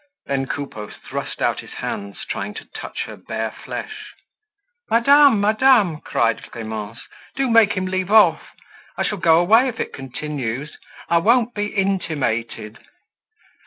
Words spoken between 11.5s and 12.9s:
be intimated."